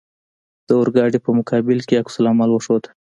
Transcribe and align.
د 0.67 0.69
اورګاډي 0.79 1.19
په 1.25 1.29
مقابل 1.39 1.79
کې 1.87 1.99
عکس 2.01 2.15
العمل 2.19 2.49
وښود. 2.51 2.83